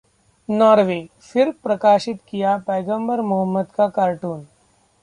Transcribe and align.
Norway: 0.49 0.95
फिर 1.23 1.51
प्रकाशित 1.63 2.21
किया 2.27 2.57
पैगंबर 2.67 3.21
मोहम्मद 3.23 3.67
का 3.77 3.87
कार्टून 3.89 4.43